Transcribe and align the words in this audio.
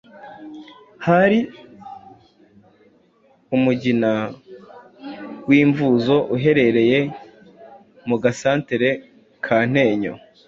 Hari 1.07 1.39
umugina 3.55 4.11
w’imvuzo, 5.47 6.15
uherereye 6.35 6.99
mu 8.07 8.15
gasantere 8.23 8.89
ka 9.45 9.57
Ntenyo, 9.71 10.13